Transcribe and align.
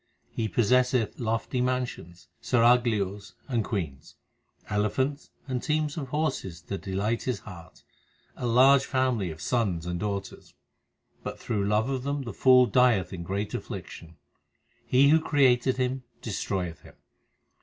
He 0.31 0.47
possesseth 0.49 1.19
lofty 1.19 1.61
mansions, 1.61 2.27
seraglios 2.41 3.33
and 3.47 3.63
queens, 3.63 4.15
Elephants 4.67 5.29
and 5.47 5.61
teams 5.61 5.95
of 5.95 6.07
horses 6.07 6.59
to 6.63 6.79
delight 6.79 7.21
his 7.25 7.41
heart, 7.41 7.83
A 8.35 8.47
large 8.47 8.83
family 8.83 9.29
of 9.29 9.39
sons 9.39 9.85
and 9.85 9.99
daughters; 9.99 10.55
But 11.21 11.37
through 11.39 11.67
love 11.67 11.87
of 11.87 12.01
them 12.01 12.23
the 12.23 12.33
fool 12.33 12.65
dieth 12.65 13.13
in 13.13 13.21
great 13.21 13.53
affliction. 13.53 14.17
He 14.87 15.09
who 15.09 15.19
created 15.21 15.77
him, 15.77 16.01
destroyeth 16.23 16.81
him. 16.81 16.95